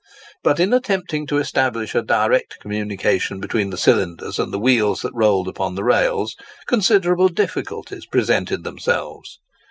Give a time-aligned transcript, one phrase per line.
[0.41, 5.13] But in attempting to establish a direct communication between the cylinders and the wheels that
[5.13, 6.35] rolled upon the rails,
[6.65, 9.37] considerable difficulties presented themselves.